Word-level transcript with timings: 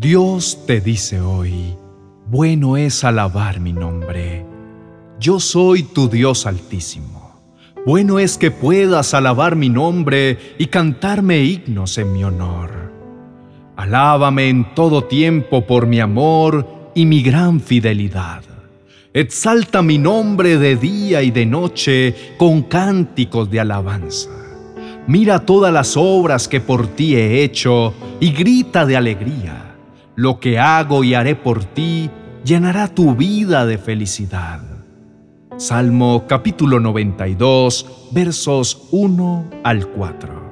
Dios 0.00 0.60
te 0.64 0.80
dice 0.80 1.20
hoy, 1.20 1.74
bueno 2.28 2.76
es 2.76 3.02
alabar 3.02 3.58
mi 3.58 3.72
nombre. 3.72 4.46
Yo 5.18 5.40
soy 5.40 5.82
tu 5.82 6.08
Dios 6.08 6.46
altísimo. 6.46 7.42
Bueno 7.84 8.20
es 8.20 8.38
que 8.38 8.52
puedas 8.52 9.12
alabar 9.12 9.56
mi 9.56 9.68
nombre 9.68 10.54
y 10.56 10.66
cantarme 10.66 11.42
himnos 11.42 11.98
en 11.98 12.12
mi 12.12 12.22
honor. 12.22 12.92
Alábame 13.74 14.48
en 14.48 14.72
todo 14.72 15.02
tiempo 15.02 15.66
por 15.66 15.88
mi 15.88 15.98
amor 15.98 16.92
y 16.94 17.04
mi 17.04 17.20
gran 17.20 17.60
fidelidad. 17.60 18.44
Exalta 19.12 19.82
mi 19.82 19.98
nombre 19.98 20.58
de 20.58 20.76
día 20.76 21.22
y 21.22 21.32
de 21.32 21.44
noche 21.44 22.14
con 22.38 22.62
cánticos 22.62 23.50
de 23.50 23.58
alabanza. 23.58 24.30
Mira 25.08 25.44
todas 25.44 25.72
las 25.72 25.96
obras 25.96 26.46
que 26.46 26.60
por 26.60 26.86
ti 26.86 27.16
he 27.16 27.42
hecho 27.42 27.94
y 28.20 28.30
grita 28.30 28.86
de 28.86 28.96
alegría 28.96 29.67
lo 30.18 30.40
que 30.40 30.58
hago 30.58 31.04
y 31.04 31.14
haré 31.14 31.36
por 31.36 31.64
ti 31.64 32.10
llenará 32.44 32.92
tu 32.92 33.14
vida 33.14 33.66
de 33.66 33.78
felicidad. 33.78 34.60
Salmo 35.56 36.24
capítulo 36.26 36.80
92, 36.80 38.08
versos 38.10 38.88
1 38.90 39.44
al 39.62 39.86
4. 39.86 40.42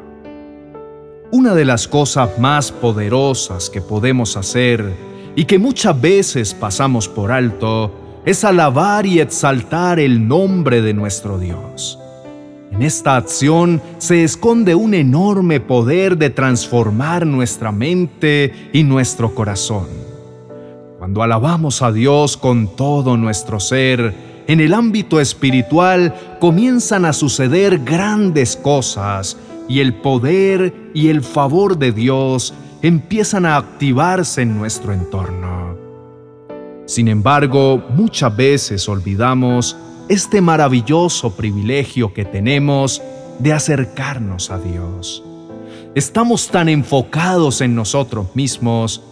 Una 1.33 1.57
de 1.57 1.65
las 1.65 1.89
cosas 1.89 2.39
más 2.39 2.71
poderosas 2.71 3.69
que 3.69 3.81
podemos 3.81 4.37
hacer 4.37 4.95
y 5.35 5.47
que 5.47 5.59
muchas 5.59 6.01
veces 6.01 6.55
pasamos 6.55 7.09
por 7.09 7.33
alto 7.33 8.23
es 8.25 8.45
alabar 8.45 9.05
y 9.05 9.19
exaltar 9.19 9.99
el 9.99 10.29
nombre 10.29 10.81
de 10.81 10.95
nuestro 10.95 11.41
Dios. 11.41 11.99
En 12.73 12.83
esta 12.83 13.17
acción 13.17 13.81
se 13.99 14.25
esconde 14.25 14.75
un 14.75 14.93
enorme 14.95 15.61
poder 15.61 16.19
de 16.19 16.31
transformar 16.31 17.27
nuestra 17.27 17.73
mente 17.73 18.71
y 18.73 18.83
nuestro 18.83 19.35
corazón. 19.35 19.87
Cuando 20.99 21.23
alabamos 21.23 21.83
a 21.83 21.93
Dios 21.93 22.37
con 22.37 22.75
todo 22.75 23.17
nuestro 23.17 23.61
ser, 23.61 24.15
en 24.47 24.61
el 24.61 24.75
ámbito 24.75 25.21
espiritual 25.21 26.15
comienzan 26.41 27.05
a 27.05 27.13
suceder 27.13 27.79
grandes 27.79 28.57
cosas 28.57 29.37
y 29.69 29.81
el 29.81 29.95
poder 29.95 30.75
y 30.95 31.09
el 31.09 31.23
favor 31.23 31.79
de 31.79 31.93
Dios 31.93 32.55
empiezan 32.83 33.47
a 33.47 33.57
activarse 33.57 34.43
en 34.43 34.57
nuestro 34.57 34.93
entorno. 34.93 35.77
Sin 36.87 37.09
embargo, 37.09 37.83
muchas 37.97 38.37
veces 38.37 38.89
olvidamos 38.89 39.77
este 40.09 40.41
maravilloso 40.41 41.35
privilegio 41.35 42.15
que 42.15 42.25
tenemos 42.25 43.03
de 43.39 43.53
acercarnos 43.53 44.51
a 44.51 44.59
Dios. 44.59 45.23
Estamos 45.95 46.49
tan 46.49 46.69
enfocados 46.69 47.61
en 47.61 47.75
nosotros 47.75 48.29
mismos, 48.35 49.03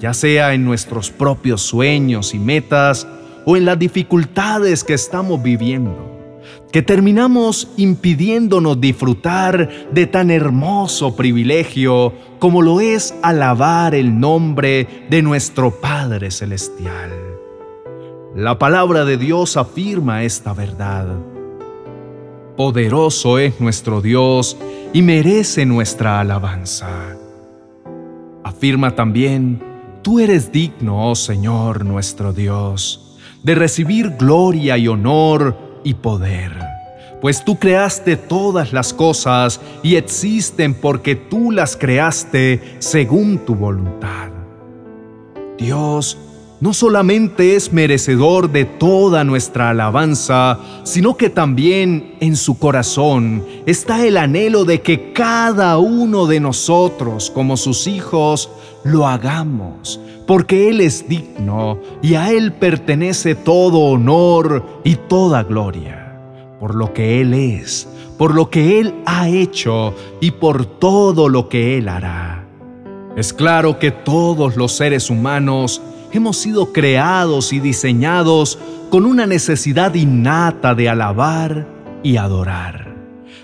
ya 0.00 0.14
sea 0.14 0.54
en 0.54 0.64
nuestros 0.64 1.10
propios 1.10 1.62
sueños 1.62 2.34
y 2.34 2.38
metas 2.38 3.06
o 3.44 3.56
en 3.56 3.64
las 3.64 3.78
dificultades 3.78 4.82
que 4.82 4.94
estamos 4.94 5.42
viviendo, 5.42 6.40
que 6.72 6.82
terminamos 6.82 7.68
impidiéndonos 7.76 8.80
disfrutar 8.80 9.68
de 9.92 10.06
tan 10.06 10.30
hermoso 10.30 11.14
privilegio 11.14 12.12
como 12.38 12.62
lo 12.62 12.80
es 12.80 13.14
alabar 13.22 13.94
el 13.94 14.18
nombre 14.18 15.06
de 15.08 15.22
nuestro 15.22 15.70
Padre 15.80 16.30
Celestial. 16.30 17.31
La 18.34 18.58
palabra 18.58 19.04
de 19.04 19.18
Dios 19.18 19.58
afirma 19.58 20.22
esta 20.22 20.54
verdad. 20.54 21.06
Poderoso 22.56 23.38
es 23.38 23.60
nuestro 23.60 24.00
Dios 24.00 24.56
y 24.94 25.02
merece 25.02 25.66
nuestra 25.66 26.18
alabanza. 26.18 27.14
Afirma 28.42 28.94
también, 28.94 29.62
tú 30.00 30.18
eres 30.18 30.50
digno, 30.50 31.10
oh 31.10 31.14
Señor 31.14 31.84
nuestro 31.84 32.32
Dios, 32.32 33.18
de 33.42 33.54
recibir 33.54 34.16
gloria 34.18 34.78
y 34.78 34.88
honor 34.88 35.54
y 35.84 35.92
poder, 35.92 36.52
pues 37.20 37.44
tú 37.44 37.58
creaste 37.58 38.16
todas 38.16 38.72
las 38.72 38.94
cosas 38.94 39.60
y 39.82 39.96
existen 39.96 40.72
porque 40.72 41.16
tú 41.16 41.50
las 41.50 41.76
creaste 41.76 42.76
según 42.78 43.44
tu 43.44 43.54
voluntad. 43.54 44.30
Dios, 45.58 46.16
no 46.62 46.72
solamente 46.72 47.56
es 47.56 47.72
merecedor 47.72 48.52
de 48.52 48.64
toda 48.64 49.24
nuestra 49.24 49.70
alabanza, 49.70 50.60
sino 50.84 51.16
que 51.16 51.28
también 51.28 52.14
en 52.20 52.36
su 52.36 52.56
corazón 52.56 53.44
está 53.66 54.06
el 54.06 54.16
anhelo 54.16 54.64
de 54.64 54.80
que 54.80 55.12
cada 55.12 55.76
uno 55.78 56.28
de 56.28 56.38
nosotros, 56.38 57.32
como 57.32 57.56
sus 57.56 57.88
hijos, 57.88 58.48
lo 58.84 59.08
hagamos, 59.08 60.00
porque 60.24 60.68
Él 60.68 60.80
es 60.80 61.08
digno 61.08 61.80
y 62.00 62.14
a 62.14 62.30
Él 62.30 62.52
pertenece 62.52 63.34
todo 63.34 63.80
honor 63.90 64.64
y 64.84 64.94
toda 64.94 65.42
gloria, 65.42 66.16
por 66.60 66.76
lo 66.76 66.92
que 66.94 67.20
Él 67.20 67.34
es, 67.34 67.88
por 68.16 68.36
lo 68.36 68.50
que 68.50 68.78
Él 68.78 68.94
ha 69.04 69.28
hecho 69.28 69.96
y 70.20 70.30
por 70.30 70.64
todo 70.64 71.28
lo 71.28 71.48
que 71.48 71.76
Él 71.78 71.88
hará. 71.88 72.46
Es 73.16 73.32
claro 73.32 73.80
que 73.80 73.90
todos 73.90 74.56
los 74.56 74.70
seres 74.70 75.10
humanos 75.10 75.82
hemos 76.12 76.36
sido 76.36 76.72
creados 76.72 77.52
y 77.52 77.60
diseñados 77.60 78.58
con 78.90 79.06
una 79.06 79.26
necesidad 79.26 79.94
innata 79.94 80.74
de 80.74 80.88
alabar 80.88 81.66
y 82.02 82.16
adorar. 82.16 82.94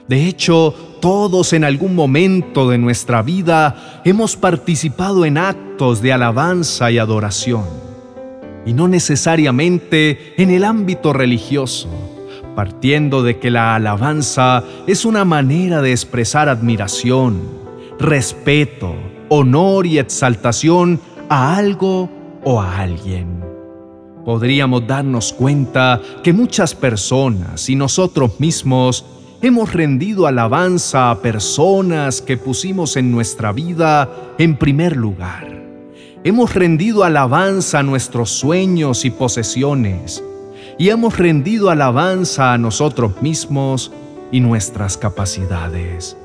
De 0.08 0.26
hecho, 0.26 0.74
todos 1.00 1.52
en 1.52 1.64
algún 1.64 1.94
momento 1.94 2.68
de 2.68 2.78
nuestra 2.78 3.22
vida 3.22 4.00
hemos 4.04 4.36
participado 4.36 5.24
en 5.24 5.38
actos 5.38 6.00
de 6.02 6.12
alabanza 6.12 6.90
y 6.90 6.98
adoración. 6.98 7.64
Y 8.64 8.72
no 8.72 8.88
necesariamente 8.88 10.34
en 10.36 10.50
el 10.50 10.64
ámbito 10.64 11.12
religioso, 11.12 11.88
partiendo 12.54 13.22
de 13.22 13.38
que 13.38 13.50
la 13.50 13.74
alabanza 13.74 14.64
es 14.86 15.04
una 15.04 15.24
manera 15.24 15.80
de 15.80 15.92
expresar 15.92 16.48
admiración, 16.48 17.40
respeto, 17.98 18.94
honor 19.28 19.86
y 19.86 19.98
exaltación 19.98 21.00
a 21.28 21.56
algo 21.56 22.10
o 22.48 22.62
a 22.62 22.78
alguien. 22.78 23.44
Podríamos 24.24 24.86
darnos 24.86 25.34
cuenta 25.34 26.00
que 26.22 26.32
muchas 26.32 26.74
personas 26.74 27.68
y 27.68 27.76
nosotros 27.76 28.40
mismos 28.40 29.04
hemos 29.42 29.74
rendido 29.74 30.26
alabanza 30.26 31.10
a 31.10 31.20
personas 31.20 32.22
que 32.22 32.38
pusimos 32.38 32.96
en 32.96 33.12
nuestra 33.12 33.52
vida 33.52 34.10
en 34.38 34.56
primer 34.56 34.96
lugar. 34.96 35.46
Hemos 36.24 36.54
rendido 36.54 37.04
alabanza 37.04 37.80
a 37.80 37.82
nuestros 37.82 38.30
sueños 38.30 39.04
y 39.04 39.10
posesiones 39.10 40.24
y 40.78 40.88
hemos 40.88 41.18
rendido 41.18 41.68
alabanza 41.68 42.54
a 42.54 42.58
nosotros 42.58 43.20
mismos 43.20 43.92
y 44.32 44.40
nuestras 44.40 44.96
capacidades. 44.96 46.16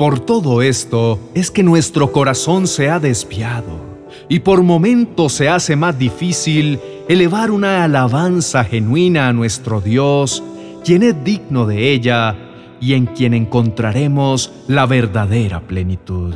Por 0.00 0.18
todo 0.18 0.62
esto 0.62 1.20
es 1.34 1.52
que 1.52 1.62
nuestro 1.62 2.10
corazón 2.10 2.66
se 2.66 2.90
ha 2.90 2.98
desviado 2.98 3.87
y 4.28 4.40
por 4.40 4.62
momentos 4.62 5.32
se 5.32 5.48
hace 5.48 5.74
más 5.76 5.98
difícil 5.98 6.78
elevar 7.08 7.50
una 7.50 7.84
alabanza 7.84 8.64
genuina 8.64 9.28
a 9.28 9.32
nuestro 9.32 9.80
Dios, 9.80 10.42
quien 10.84 11.02
es 11.02 11.24
digno 11.24 11.66
de 11.66 11.92
ella 11.92 12.36
y 12.80 12.92
en 12.92 13.06
quien 13.06 13.34
encontraremos 13.34 14.52
la 14.68 14.86
verdadera 14.86 15.60
plenitud. 15.60 16.34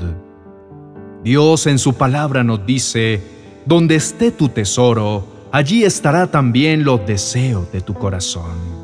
Dios 1.23 1.67
en 1.67 1.79
su 1.79 1.95
palabra 1.95 2.43
nos 2.43 2.67
dice, 2.67 3.23
donde 3.67 3.97
esté 3.97 4.33
tu 4.33 4.49
tesoro, 4.49 5.25
allí 5.53 5.85
estará 5.85 6.31
también 6.31 6.85
los 6.85 7.07
deseos 7.07 7.71
de 7.71 7.81
tu 7.81 7.95
corazón. 7.95 8.83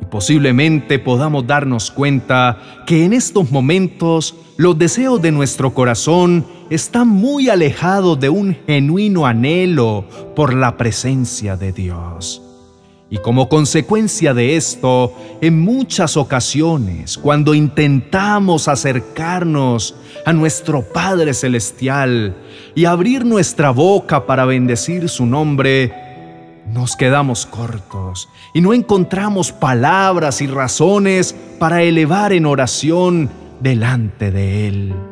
Y 0.00 0.04
posiblemente 0.04 0.98
podamos 0.98 1.46
darnos 1.46 1.90
cuenta 1.90 2.84
que 2.86 3.04
en 3.04 3.12
estos 3.12 3.50
momentos 3.50 4.36
los 4.56 4.78
deseos 4.78 5.20
de 5.20 5.32
nuestro 5.32 5.74
corazón 5.74 6.44
está 6.74 7.04
muy 7.04 7.50
alejado 7.50 8.16
de 8.16 8.30
un 8.30 8.56
genuino 8.66 9.26
anhelo 9.26 10.06
por 10.34 10.54
la 10.54 10.78
presencia 10.78 11.56
de 11.56 11.72
Dios. 11.72 12.42
Y 13.10 13.18
como 13.18 13.50
consecuencia 13.50 14.32
de 14.32 14.56
esto, 14.56 15.12
en 15.42 15.60
muchas 15.60 16.16
ocasiones, 16.16 17.18
cuando 17.18 17.52
intentamos 17.52 18.68
acercarnos 18.68 19.94
a 20.24 20.32
nuestro 20.32 20.80
Padre 20.80 21.34
Celestial 21.34 22.34
y 22.74 22.86
abrir 22.86 23.26
nuestra 23.26 23.70
boca 23.70 24.24
para 24.24 24.46
bendecir 24.46 25.10
su 25.10 25.26
nombre, 25.26 25.92
nos 26.72 26.96
quedamos 26.96 27.44
cortos 27.44 28.30
y 28.54 28.62
no 28.62 28.72
encontramos 28.72 29.52
palabras 29.52 30.40
y 30.40 30.46
razones 30.46 31.34
para 31.58 31.82
elevar 31.82 32.32
en 32.32 32.46
oración 32.46 33.28
delante 33.60 34.30
de 34.30 34.68
Él. 34.68 35.11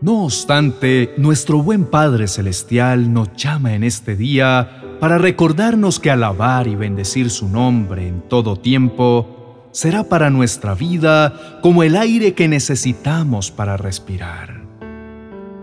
No 0.00 0.26
obstante, 0.26 1.12
nuestro 1.16 1.60
buen 1.60 1.84
Padre 1.84 2.28
Celestial 2.28 3.12
nos 3.12 3.34
llama 3.34 3.74
en 3.74 3.82
este 3.82 4.14
día 4.14 4.96
para 5.00 5.18
recordarnos 5.18 5.98
que 5.98 6.08
alabar 6.08 6.68
y 6.68 6.76
bendecir 6.76 7.30
su 7.30 7.48
nombre 7.48 8.06
en 8.06 8.20
todo 8.20 8.54
tiempo 8.54 9.66
será 9.72 10.04
para 10.04 10.30
nuestra 10.30 10.74
vida 10.74 11.58
como 11.62 11.82
el 11.82 11.96
aire 11.96 12.34
que 12.34 12.46
necesitamos 12.46 13.50
para 13.50 13.76
respirar. 13.76 14.62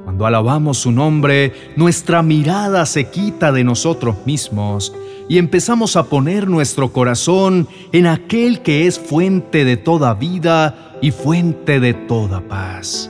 Cuando 0.03 0.25
alabamos 0.25 0.79
su 0.79 0.91
nombre, 0.91 1.53
nuestra 1.77 2.21
mirada 2.21 2.85
se 2.85 3.09
quita 3.09 3.53
de 3.53 3.63
nosotros 3.63 4.17
mismos 4.25 4.93
y 5.29 5.37
empezamos 5.37 5.95
a 5.95 6.03
poner 6.03 6.49
nuestro 6.49 6.91
corazón 6.91 7.69
en 7.93 8.05
aquel 8.05 8.61
que 8.63 8.85
es 8.85 8.99
fuente 8.99 9.63
de 9.63 9.77
toda 9.77 10.13
vida 10.13 10.97
y 11.01 11.11
fuente 11.11 11.79
de 11.79 11.93
toda 11.93 12.41
paz. 12.41 13.09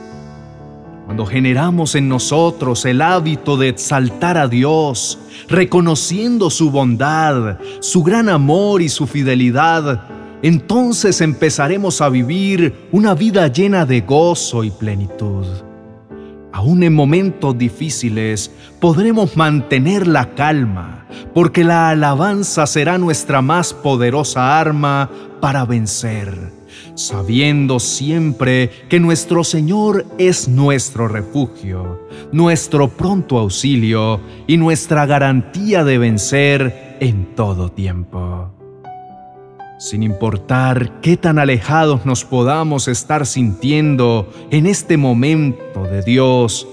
Cuando 1.06 1.24
generamos 1.24 1.94
en 1.94 2.08
nosotros 2.08 2.84
el 2.84 3.00
hábito 3.00 3.56
de 3.56 3.68
exaltar 3.68 4.36
a 4.36 4.48
Dios, 4.48 5.20
reconociendo 5.48 6.50
su 6.50 6.72
bondad, 6.72 7.60
su 7.78 8.02
gran 8.02 8.28
amor 8.28 8.82
y 8.82 8.88
su 8.88 9.06
fidelidad, 9.06 10.02
entonces 10.42 11.20
empezaremos 11.20 12.00
a 12.00 12.08
vivir 12.08 12.88
una 12.90 13.14
vida 13.14 13.46
llena 13.46 13.86
de 13.86 14.00
gozo 14.00 14.64
y 14.64 14.72
plenitud. 14.72 15.46
Aún 16.52 16.82
en 16.82 16.92
momentos 16.92 17.56
difíciles 17.56 18.50
podremos 18.80 19.36
mantener 19.36 20.08
la 20.08 20.34
calma, 20.34 21.06
porque 21.32 21.62
la 21.62 21.90
alabanza 21.90 22.66
será 22.66 22.98
nuestra 22.98 23.42
más 23.42 23.72
poderosa 23.72 24.58
arma 24.58 25.08
para 25.40 25.64
vencer, 25.64 26.50
sabiendo 26.94 27.78
siempre 27.80 28.70
que 28.88 29.00
nuestro 29.00 29.44
Señor 29.44 30.06
es 30.18 30.48
nuestro 30.48 31.08
refugio, 31.08 32.06
nuestro 32.32 32.88
pronto 32.88 33.38
auxilio 33.38 34.20
y 34.46 34.56
nuestra 34.56 35.06
garantía 35.06 35.84
de 35.84 35.98
vencer 35.98 36.96
en 37.00 37.34
todo 37.34 37.70
tiempo. 37.70 38.50
Sin 39.78 40.02
importar 40.02 41.00
qué 41.02 41.18
tan 41.18 41.38
alejados 41.38 42.06
nos 42.06 42.24
podamos 42.24 42.88
estar 42.88 43.26
sintiendo 43.26 44.32
en 44.50 44.66
este 44.66 44.96
momento 44.96 45.84
de 45.84 46.02
Dios, 46.02 46.66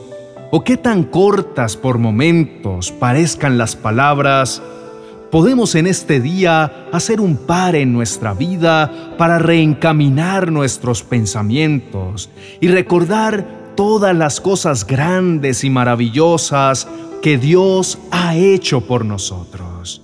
o 0.56 0.64
qué 0.64 0.78
tan 0.78 1.04
cortas 1.04 1.76
por 1.76 1.98
momentos 1.98 2.92
parezcan 2.92 3.58
las 3.58 3.76
palabras, 3.76 4.62
podemos 5.34 5.74
en 5.74 5.88
este 5.88 6.20
día 6.20 6.90
hacer 6.92 7.20
un 7.20 7.38
par 7.38 7.76
en 7.76 7.92
nuestra 7.92 8.36
vida 8.36 9.16
para 9.18 9.40
reencaminar 9.40 10.52
nuestros 10.52 11.02
pensamientos 11.02 12.30
y 12.62 12.68
recordar 12.68 13.74
todas 13.76 14.16
las 14.16 14.40
cosas 14.40 14.86
grandes 14.86 15.64
y 15.64 15.72
maravillosas 15.72 16.88
que 17.24 17.40
Dios 17.40 17.98
ha 18.12 18.36
hecho 18.36 18.82
por 18.82 19.06
nosotros. 19.06 20.04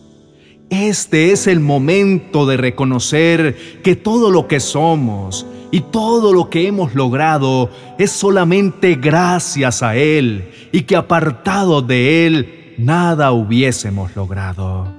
Este 0.71 1.31
es 1.31 1.45
el 1.45 1.59
momento 1.59 2.47
de 2.47 2.57
reconocer 2.57 3.55
que 3.83 3.95
todo 3.95 4.31
lo 4.31 4.47
que 4.47 4.59
somos 4.59 5.45
y 5.69 5.81
todo 5.81 6.33
lo 6.33 6.49
que 6.49 6.65
hemos 6.65 6.95
logrado 6.95 7.69
es 7.99 8.09
solamente 8.09 8.95
gracias 8.95 9.83
a 9.83 9.95
Él 9.95 10.49
y 10.71 10.81
que 10.81 10.95
apartado 10.95 11.83
de 11.83 12.25
Él 12.25 12.73
nada 12.79 13.31
hubiésemos 13.31 14.15
logrado. 14.15 14.98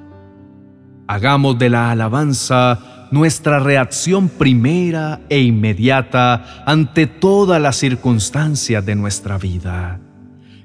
Hagamos 1.11 1.59
de 1.59 1.71
la 1.71 1.91
alabanza 1.91 3.09
nuestra 3.11 3.59
reacción 3.59 4.29
primera 4.29 5.19
e 5.29 5.41
inmediata 5.41 6.63
ante 6.65 7.09
todas 7.09 7.61
las 7.61 7.75
circunstancias 7.75 8.87
de 8.87 8.95
nuestra 8.95 9.37
vida 9.37 9.99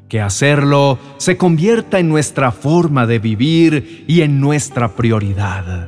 que 0.08 0.22
hacerlo 0.22 1.00
se 1.18 1.36
convierta 1.36 1.98
en 1.98 2.10
nuestra 2.10 2.52
forma 2.52 3.08
de 3.08 3.18
vivir 3.18 4.06
y 4.08 4.22
en 4.22 4.40
nuestra 4.40 4.96
prioridad. 4.96 5.88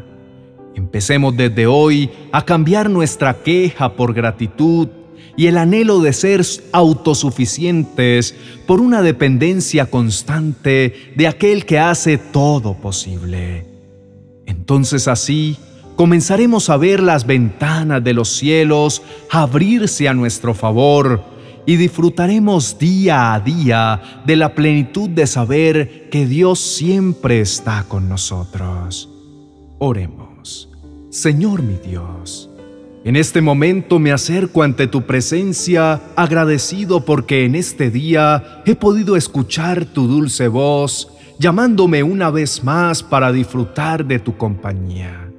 Empecemos 0.73 1.37
desde 1.37 1.67
hoy 1.67 2.09
a 2.31 2.43
cambiar 2.43 2.89
nuestra 2.89 3.35
queja 3.35 3.93
por 3.93 4.15
gratitud 4.15 4.87
y 5.35 5.45
el 5.45 5.59
anhelo 5.59 5.99
de 5.99 6.13
ser 6.13 6.43
autosuficientes 6.71 8.35
por 8.65 8.81
una 8.81 9.03
dependencia 9.03 9.85
constante 9.85 11.13
de 11.15 11.27
aquel 11.27 11.63
que 11.63 11.77
hace 11.77 12.17
todo 12.17 12.73
posible. 12.73 13.76
Entonces 14.47 15.07
así 15.07 15.57
comenzaremos 15.95 16.69
a 16.69 16.77
ver 16.77 17.01
las 17.01 17.27
ventanas 17.27 18.03
de 18.03 18.13
los 18.13 18.29
cielos 18.29 19.03
abrirse 19.29 20.07
a 20.07 20.13
nuestro 20.13 20.53
favor 20.53 21.21
y 21.65 21.75
disfrutaremos 21.75 22.79
día 22.79 23.33
a 23.33 23.39
día 23.41 24.21
de 24.25 24.37
la 24.37 24.55
plenitud 24.55 25.09
de 25.09 25.27
saber 25.27 26.09
que 26.09 26.25
Dios 26.25 26.59
siempre 26.59 27.41
está 27.41 27.83
con 27.87 28.07
nosotros. 28.07 29.09
Oremos. 29.77 30.69
Señor 31.09 31.61
mi 31.63 31.75
Dios, 31.75 32.49
en 33.03 33.15
este 33.15 33.41
momento 33.41 33.99
me 33.99 34.11
acerco 34.11 34.63
ante 34.63 34.87
tu 34.87 35.03
presencia 35.03 36.01
agradecido 36.15 37.03
porque 37.05 37.45
en 37.45 37.55
este 37.55 37.89
día 37.89 38.61
he 38.65 38.75
podido 38.75 39.15
escuchar 39.15 39.85
tu 39.85 40.07
dulce 40.07 40.47
voz 40.47 41.16
llamándome 41.39 42.03
una 42.03 42.29
vez 42.29 42.63
más 42.63 43.03
para 43.03 43.31
disfrutar 43.31 44.05
de 44.05 44.19
tu 44.19 44.37
compañía. 44.37 45.29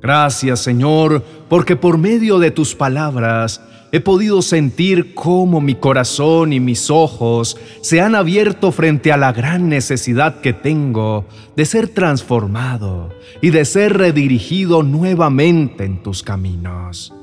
Gracias 0.00 0.60
Señor, 0.60 1.22
porque 1.48 1.76
por 1.76 1.98
medio 1.98 2.38
de 2.38 2.50
tus 2.50 2.74
palabras 2.74 3.60
he 3.94 4.00
podido 4.00 4.42
sentir 4.42 5.14
cómo 5.14 5.60
mi 5.60 5.76
corazón 5.76 6.52
y 6.52 6.58
mis 6.58 6.90
ojos 6.90 7.56
se 7.80 8.00
han 8.00 8.16
abierto 8.16 8.72
frente 8.72 9.12
a 9.12 9.16
la 9.16 9.32
gran 9.32 9.68
necesidad 9.68 10.40
que 10.40 10.52
tengo 10.52 11.26
de 11.54 11.64
ser 11.64 11.88
transformado 11.88 13.14
y 13.40 13.50
de 13.50 13.64
ser 13.64 13.96
redirigido 13.96 14.82
nuevamente 14.82 15.84
en 15.84 16.02
tus 16.02 16.24
caminos. 16.24 17.14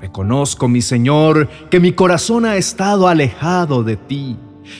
Reconozco, 0.00 0.68
mi 0.68 0.82
Señor, 0.82 1.48
que 1.68 1.80
mi 1.80 1.92
corazón 1.92 2.44
ha 2.44 2.56
estado 2.56 3.08
alejado 3.08 3.82
de 3.82 3.96
ti, 3.96 4.36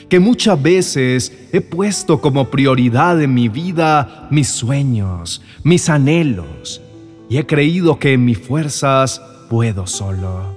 que 0.08 0.20
muchas 0.20 0.60
veces 0.62 1.32
he 1.52 1.60
puesto 1.60 2.20
como 2.20 2.50
prioridad 2.50 3.20
en 3.20 3.34
mi 3.34 3.48
vida 3.48 4.28
mis 4.30 4.48
sueños, 4.48 5.42
mis 5.64 5.88
anhelos, 5.88 6.80
y 7.28 7.38
he 7.38 7.46
creído 7.46 7.98
que 7.98 8.12
en 8.12 8.24
mis 8.24 8.38
fuerzas 8.38 9.22
puedo 9.48 9.86
solo. 9.86 10.56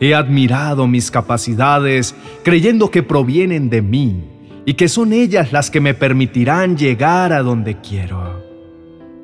He 0.00 0.14
admirado 0.14 0.86
mis 0.86 1.10
capacidades 1.10 2.14
creyendo 2.42 2.90
que 2.90 3.02
provienen 3.02 3.70
de 3.70 3.82
mí 3.82 4.24
y 4.66 4.74
que 4.74 4.88
son 4.88 5.12
ellas 5.12 5.52
las 5.52 5.70
que 5.70 5.80
me 5.80 5.94
permitirán 5.94 6.76
llegar 6.76 7.32
a 7.32 7.42
donde 7.42 7.80
quiero. 7.80 8.42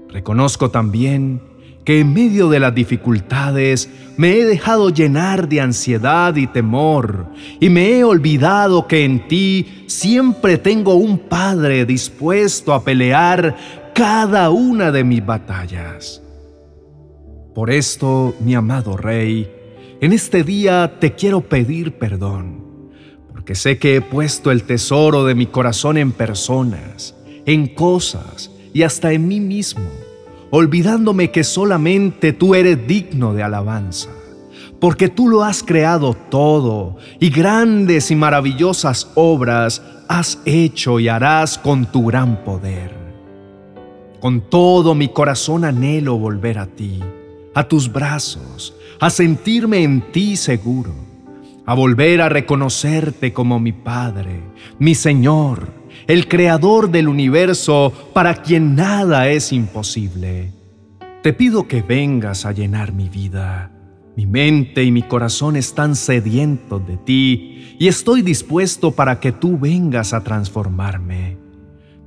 Reconozco 0.08 0.70
también 0.70 1.40
que 1.84 2.00
en 2.00 2.12
medio 2.12 2.48
de 2.48 2.60
las 2.60 2.74
dificultades 2.74 3.88
me 4.16 4.38
he 4.38 4.44
dejado 4.44 4.90
llenar 4.90 5.48
de 5.48 5.60
ansiedad 5.60 6.36
y 6.36 6.46
temor 6.46 7.26
y 7.58 7.70
me 7.70 7.90
he 7.92 8.04
olvidado 8.04 8.86
que 8.86 9.04
en 9.04 9.26
ti 9.28 9.84
siempre 9.86 10.58
tengo 10.58 10.94
un 10.94 11.18
Padre 11.18 11.86
dispuesto 11.86 12.74
a 12.74 12.84
pelear 12.84 13.56
cada 13.94 14.50
una 14.50 14.92
de 14.92 15.04
mis 15.04 15.24
batallas. 15.24 16.22
Por 17.54 17.70
esto, 17.70 18.34
mi 18.40 18.54
amado 18.54 18.96
Rey, 18.96 19.50
en 20.00 20.12
este 20.12 20.44
día 20.44 20.98
te 21.00 21.14
quiero 21.14 21.40
pedir 21.40 21.98
perdón, 21.98 22.90
porque 23.32 23.54
sé 23.54 23.78
que 23.78 23.96
he 23.96 24.00
puesto 24.00 24.50
el 24.50 24.62
tesoro 24.62 25.24
de 25.24 25.34
mi 25.34 25.46
corazón 25.46 25.96
en 25.96 26.12
personas, 26.12 27.14
en 27.46 27.74
cosas 27.74 28.50
y 28.72 28.82
hasta 28.82 29.12
en 29.12 29.26
mí 29.26 29.40
mismo, 29.40 29.88
olvidándome 30.50 31.30
que 31.30 31.44
solamente 31.44 32.32
tú 32.32 32.54
eres 32.54 32.86
digno 32.86 33.34
de 33.34 33.42
alabanza, 33.42 34.10
porque 34.80 35.08
tú 35.08 35.28
lo 35.28 35.44
has 35.44 35.62
creado 35.62 36.14
todo 36.14 36.96
y 37.18 37.30
grandes 37.30 38.10
y 38.10 38.16
maravillosas 38.16 39.10
obras 39.14 39.82
has 40.08 40.40
hecho 40.44 40.98
y 40.98 41.08
harás 41.08 41.56
con 41.56 41.86
tu 41.86 42.06
gran 42.06 42.42
poder. 42.44 42.98
Con 44.20 44.42
todo 44.50 44.94
mi 44.94 45.08
corazón 45.08 45.64
anhelo 45.64 46.18
volver 46.18 46.58
a 46.58 46.66
ti, 46.66 47.00
a 47.54 47.68
tus 47.68 47.90
brazos, 47.90 48.74
a 48.98 49.08
sentirme 49.08 49.82
en 49.82 50.12
ti 50.12 50.36
seguro, 50.36 50.92
a 51.64 51.74
volver 51.74 52.20
a 52.20 52.28
reconocerte 52.28 53.32
como 53.32 53.60
mi 53.60 53.72
Padre, 53.72 54.42
mi 54.78 54.94
Señor, 54.94 55.79
el 56.06 56.28
Creador 56.28 56.90
del 56.90 57.08
universo 57.08 57.92
para 58.12 58.34
quien 58.34 58.74
nada 58.74 59.28
es 59.28 59.52
imposible. 59.52 60.52
Te 61.22 61.32
pido 61.32 61.68
que 61.68 61.82
vengas 61.82 62.46
a 62.46 62.52
llenar 62.52 62.92
mi 62.92 63.08
vida. 63.08 63.70
Mi 64.16 64.26
mente 64.26 64.84
y 64.84 64.90
mi 64.90 65.02
corazón 65.02 65.56
están 65.56 65.94
sedientos 65.94 66.86
de 66.86 66.96
ti 66.96 67.76
y 67.78 67.88
estoy 67.88 68.22
dispuesto 68.22 68.90
para 68.92 69.20
que 69.20 69.32
tú 69.32 69.58
vengas 69.58 70.12
a 70.12 70.22
transformarme. 70.24 71.38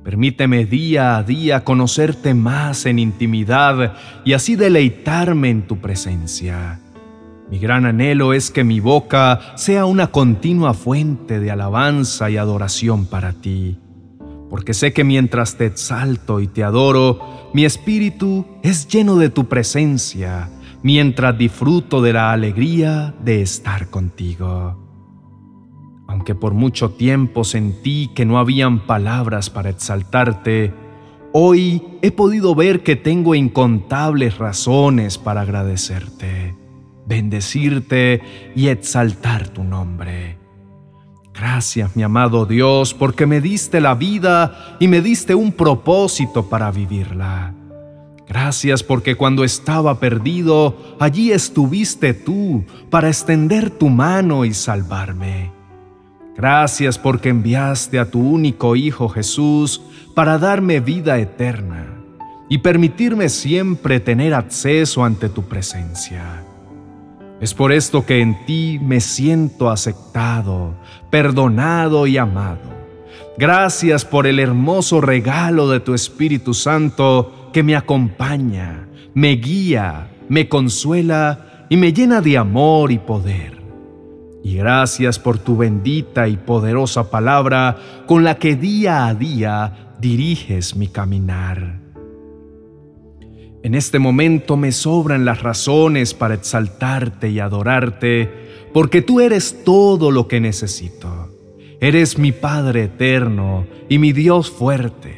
Permíteme 0.04 0.66
día 0.66 1.16
a 1.16 1.22
día 1.22 1.64
conocerte 1.64 2.34
más 2.34 2.84
en 2.84 2.98
intimidad 2.98 3.94
y 4.24 4.34
así 4.34 4.54
deleitarme 4.54 5.48
en 5.48 5.62
tu 5.62 5.78
presencia. 5.78 6.78
Mi 7.50 7.58
gran 7.58 7.84
anhelo 7.84 8.32
es 8.32 8.50
que 8.50 8.64
mi 8.64 8.80
boca 8.80 9.40
sea 9.56 9.84
una 9.84 10.08
continua 10.08 10.72
fuente 10.72 11.40
de 11.40 11.50
alabanza 11.50 12.30
y 12.30 12.36
adoración 12.36 13.06
para 13.06 13.34
ti, 13.34 13.78
porque 14.48 14.72
sé 14.72 14.92
que 14.92 15.04
mientras 15.04 15.56
te 15.56 15.66
exalto 15.66 16.40
y 16.40 16.46
te 16.46 16.64
adoro, 16.64 17.50
mi 17.52 17.64
espíritu 17.64 18.46
es 18.62 18.88
lleno 18.88 19.16
de 19.16 19.28
tu 19.28 19.46
presencia, 19.46 20.48
mientras 20.82 21.36
disfruto 21.36 22.00
de 22.00 22.14
la 22.14 22.32
alegría 22.32 23.14
de 23.22 23.42
estar 23.42 23.90
contigo. 23.90 24.80
Aunque 26.08 26.34
por 26.34 26.54
mucho 26.54 26.90
tiempo 26.90 27.44
sentí 27.44 28.10
que 28.14 28.24
no 28.24 28.38
habían 28.38 28.86
palabras 28.86 29.50
para 29.50 29.70
exaltarte, 29.70 30.72
hoy 31.32 31.82
he 32.02 32.10
podido 32.10 32.54
ver 32.54 32.82
que 32.82 32.96
tengo 32.96 33.34
incontables 33.34 34.38
razones 34.38 35.18
para 35.18 35.42
agradecerte, 35.42 36.54
bendecirte 37.06 38.22
y 38.54 38.68
exaltar 38.68 39.48
tu 39.48 39.64
nombre. 39.64 40.38
Gracias, 41.34 41.96
mi 41.96 42.02
amado 42.04 42.46
Dios, 42.46 42.94
porque 42.94 43.26
me 43.26 43.40
diste 43.40 43.80
la 43.80 43.94
vida 43.94 44.76
y 44.78 44.86
me 44.86 45.00
diste 45.00 45.34
un 45.34 45.52
propósito 45.52 46.48
para 46.48 46.70
vivirla. 46.70 47.54
Gracias 48.28 48.82
porque 48.82 49.16
cuando 49.16 49.44
estaba 49.44 49.98
perdido, 49.98 50.96
allí 50.98 51.32
estuviste 51.32 52.14
tú 52.14 52.64
para 52.88 53.08
extender 53.08 53.70
tu 53.70 53.90
mano 53.90 54.44
y 54.44 54.54
salvarme. 54.54 55.52
Gracias 56.36 56.98
porque 56.98 57.28
enviaste 57.28 57.98
a 57.98 58.10
tu 58.10 58.20
único 58.20 58.76
Hijo 58.76 59.08
Jesús 59.08 59.82
para 60.14 60.38
darme 60.38 60.80
vida 60.80 61.18
eterna 61.18 61.86
y 62.48 62.58
permitirme 62.58 63.28
siempre 63.28 64.00
tener 64.00 64.34
acceso 64.34 65.04
ante 65.04 65.28
tu 65.28 65.42
presencia. 65.42 66.43
Es 67.40 67.52
por 67.52 67.72
esto 67.72 68.06
que 68.06 68.20
en 68.20 68.44
ti 68.46 68.78
me 68.80 69.00
siento 69.00 69.70
aceptado, 69.70 70.74
perdonado 71.10 72.06
y 72.06 72.16
amado. 72.16 72.74
Gracias 73.36 74.04
por 74.04 74.26
el 74.26 74.38
hermoso 74.38 75.00
regalo 75.00 75.68
de 75.68 75.80
tu 75.80 75.94
Espíritu 75.94 76.54
Santo 76.54 77.50
que 77.52 77.62
me 77.62 77.74
acompaña, 77.74 78.88
me 79.12 79.32
guía, 79.32 80.08
me 80.28 80.48
consuela 80.48 81.66
y 81.68 81.76
me 81.76 81.92
llena 81.92 82.20
de 82.20 82.38
amor 82.38 82.92
y 82.92 82.98
poder. 82.98 83.60
Y 84.44 84.56
gracias 84.56 85.18
por 85.18 85.38
tu 85.38 85.56
bendita 85.56 86.28
y 86.28 86.36
poderosa 86.36 87.10
palabra 87.10 87.76
con 88.06 88.22
la 88.24 88.36
que 88.36 88.54
día 88.54 89.06
a 89.06 89.14
día 89.14 89.94
diriges 89.98 90.76
mi 90.76 90.86
caminar. 90.86 91.83
En 93.64 93.74
este 93.74 93.98
momento 93.98 94.58
me 94.58 94.72
sobran 94.72 95.24
las 95.24 95.42
razones 95.42 96.12
para 96.12 96.34
exaltarte 96.34 97.30
y 97.30 97.40
adorarte, 97.40 98.30
porque 98.74 99.00
tú 99.00 99.20
eres 99.20 99.64
todo 99.64 100.10
lo 100.10 100.28
que 100.28 100.38
necesito. 100.38 101.30
Eres 101.80 102.18
mi 102.18 102.30
Padre 102.30 102.84
eterno 102.84 103.66
y 103.88 103.96
mi 103.96 104.12
Dios 104.12 104.50
fuerte. 104.50 105.16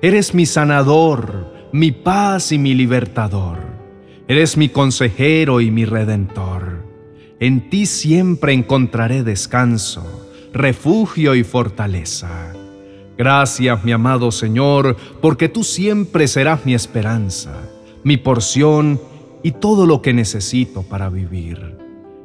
Eres 0.00 0.32
mi 0.32 0.46
sanador, 0.46 1.52
mi 1.72 1.90
paz 1.90 2.52
y 2.52 2.58
mi 2.58 2.72
libertador. 2.72 3.58
Eres 4.28 4.56
mi 4.56 4.68
consejero 4.68 5.60
y 5.60 5.72
mi 5.72 5.84
redentor. 5.84 6.84
En 7.40 7.68
ti 7.68 7.84
siempre 7.84 8.52
encontraré 8.52 9.24
descanso, 9.24 10.28
refugio 10.52 11.34
y 11.34 11.42
fortaleza. 11.42 12.52
Gracias, 13.16 13.82
mi 13.82 13.90
amado 13.90 14.30
Señor, 14.30 14.96
porque 15.20 15.48
tú 15.48 15.64
siempre 15.64 16.28
serás 16.28 16.64
mi 16.64 16.74
esperanza, 16.74 17.68
mi 18.08 18.16
porción 18.16 18.98
y 19.42 19.52
todo 19.52 19.84
lo 19.84 20.00
que 20.00 20.14
necesito 20.14 20.82
para 20.82 21.10
vivir. 21.10 21.76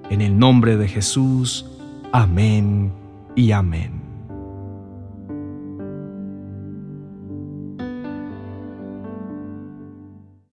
En 0.10 0.22
el 0.22 0.40
nombre 0.40 0.78
de 0.78 0.88
Jesús, 0.88 1.66
amén 2.14 2.94
y 3.36 3.52
amén. 3.52 4.03